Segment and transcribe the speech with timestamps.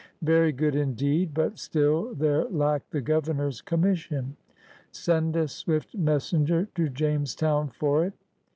[0.23, 4.31] Very good indeed; but still there lacked the Governor's conmiission.
[4.91, 8.13] "Send a swift messenger to James town for it!"